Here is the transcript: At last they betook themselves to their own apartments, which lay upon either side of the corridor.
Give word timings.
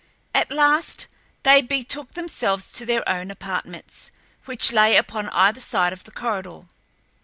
At 0.33 0.51
last 0.51 1.05
they 1.43 1.61
betook 1.61 2.13
themselves 2.13 2.71
to 2.71 2.87
their 2.87 3.07
own 3.07 3.29
apartments, 3.29 4.09
which 4.45 4.71
lay 4.73 4.97
upon 4.97 5.29
either 5.29 5.59
side 5.61 5.93
of 5.93 6.05
the 6.05 6.11
corridor. 6.11 6.61